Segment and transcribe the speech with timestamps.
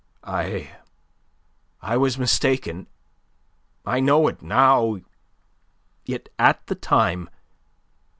[0.23, 0.71] "I
[1.79, 2.87] I was mistaken.
[3.85, 4.99] I know it now.
[6.05, 7.29] Yet, at the time...